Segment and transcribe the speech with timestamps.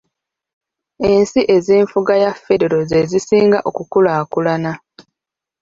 [1.11, 4.71] Ensi ez’enfuga ya federo ze zisinga okukulaakulana.